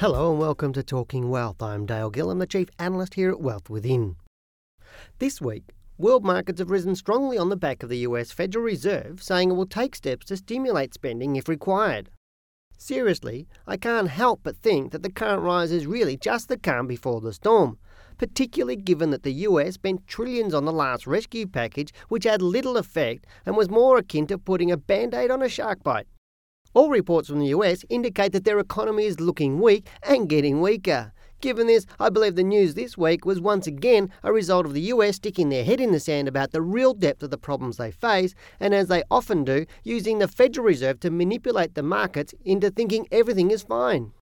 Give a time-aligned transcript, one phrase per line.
[0.00, 1.62] Hello and welcome to Talking Wealth.
[1.62, 4.16] I'm Dale Gillham, the Chief Analyst here at Wealth Within.
[5.18, 9.22] This week, world markets have risen strongly on the back of the US Federal Reserve
[9.22, 12.08] saying it will take steps to stimulate spending if required.
[12.78, 16.86] Seriously, I can't help but think that the current rise is really just the calm
[16.86, 17.78] before the storm,
[18.16, 22.78] particularly given that the US spent trillions on the last rescue package, which had little
[22.78, 26.06] effect and was more akin to putting a band aid on a shark bite.
[26.72, 31.12] All reports from the US indicate that their economy is looking weak and getting weaker.
[31.40, 34.92] Given this, I believe the news this week was once again a result of the
[34.92, 37.90] US sticking their head in the sand about the real depth of the problems they
[37.90, 42.70] face, and as they often do, using the Federal Reserve to manipulate the markets into
[42.70, 44.12] thinking everything is fine.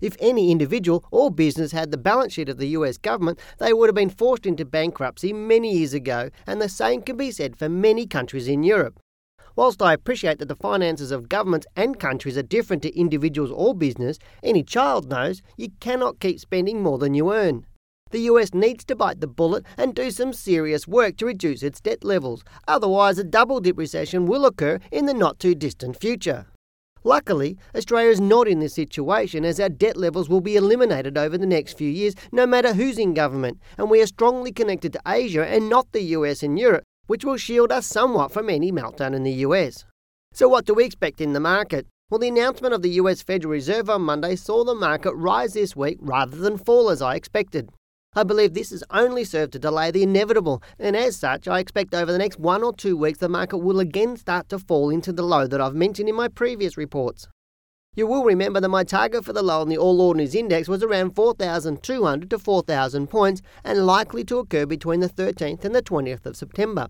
[0.00, 3.88] If any individual or business had the balance sheet of the US government, they would
[3.88, 7.68] have been forced into bankruptcy many years ago, and the same can be said for
[7.68, 8.98] many countries in Europe.
[9.56, 13.74] Whilst I appreciate that the finances of governments and countries are different to individuals or
[13.74, 17.64] business, any child knows you cannot keep spending more than you earn.
[18.10, 21.80] The US needs to bite the bullet and do some serious work to reduce its
[21.80, 26.44] debt levels, otherwise, a double dip recession will occur in the not too distant future.
[27.02, 31.38] Luckily, Australia is not in this situation as our debt levels will be eliminated over
[31.38, 35.00] the next few years, no matter who's in government, and we are strongly connected to
[35.06, 39.14] Asia and not the US and Europe, which will shield us somewhat from any meltdown
[39.14, 39.84] in the US.
[40.32, 41.86] So, what do we expect in the market?
[42.08, 45.74] Well, the announcement of the US Federal Reserve on Monday saw the market rise this
[45.74, 47.70] week rather than fall as I expected.
[48.14, 51.94] I believe this has only served to delay the inevitable, and as such, I expect
[51.94, 55.12] over the next one or two weeks the market will again start to fall into
[55.12, 57.28] the low that I've mentioned in my previous reports.
[57.94, 60.82] You will remember that my target for the low on the All Ordinaries Index was
[60.82, 66.24] around 4,200 to 4,000 points and likely to occur between the 13th and the 20th
[66.24, 66.88] of September.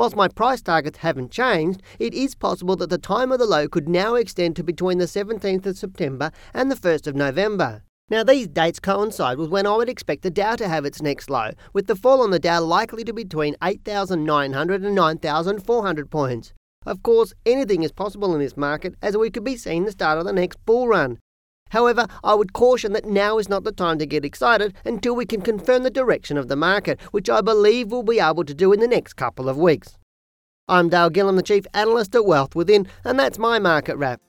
[0.00, 3.68] Whilst my price targets haven't changed, it is possible that the time of the low
[3.68, 7.82] could now extend to between the 17th of September and the 1st of November.
[8.08, 11.28] Now, these dates coincide with when I would expect the Dow to have its next
[11.28, 16.54] low, with the fall on the Dow likely to be between 8,900 and 9,400 points.
[16.86, 20.16] Of course, anything is possible in this market, as we could be seeing the start
[20.16, 21.18] of the next bull run.
[21.70, 25.24] However, I would caution that now is not the time to get excited until we
[25.24, 28.72] can confirm the direction of the market, which I believe we'll be able to do
[28.72, 29.98] in the next couple of weeks.
[30.68, 34.20] I'm Dale Gillham, the Chief Analyst at Wealth Within, and that's my market wrap.